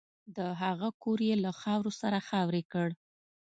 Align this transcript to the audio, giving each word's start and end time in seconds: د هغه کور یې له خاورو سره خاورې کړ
د 0.35 0.37
هغه 0.61 0.89
کور 1.01 1.19
یې 1.29 1.35
له 1.43 1.51
خاورو 1.59 1.91
سره 2.01 2.17
خاورې 2.27 2.63
کړ 2.71 2.89